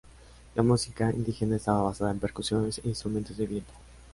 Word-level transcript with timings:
La 0.55 0.63
música 0.63 1.11
indígena 1.11 1.57
estaba 1.57 1.83
basada 1.83 2.09
en 2.09 2.17
percusiones 2.17 2.79
e 2.83 2.87
instrumentos 2.89 3.37
de 3.37 3.45
viento. 3.45 3.71